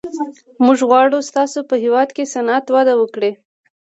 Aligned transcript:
موږ 0.65 0.79
غواړو 0.89 1.19
ستاسو 1.29 1.59
په 1.69 1.75
هېواد 1.83 2.09
کې 2.15 2.31
صنعت 2.33 2.65
وده 2.75 2.93
وکړي 2.97 3.31